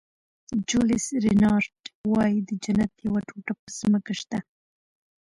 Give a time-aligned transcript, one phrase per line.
[0.67, 1.71] جولیس رینارډ
[2.13, 4.39] وایي د جنت یوه ټوټه په ځمکه شته.